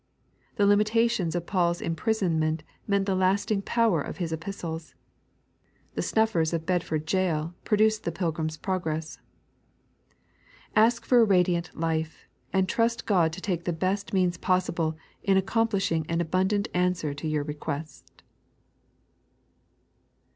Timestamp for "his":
4.17-4.33